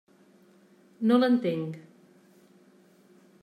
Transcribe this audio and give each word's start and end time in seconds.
No 1.11 1.19
l'entenc. 1.21 1.77